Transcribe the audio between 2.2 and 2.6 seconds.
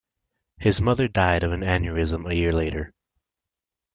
a year